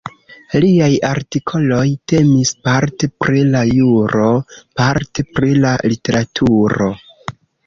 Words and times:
Liaj 0.61 0.87
artikoloj 1.09 1.83
temis 2.13 2.53
parte 2.69 3.09
pri 3.25 3.43
la 3.51 3.61
juro, 3.73 4.31
parte 4.83 5.27
pri 5.37 5.53
la 5.67 5.77
literaturo. 5.95 6.91